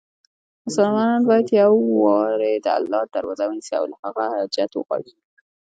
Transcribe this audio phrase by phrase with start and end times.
[0.65, 5.13] مسلمان باید یووازې د الله دروازه ونیسي، او له هغه هر حاجت وغواړي.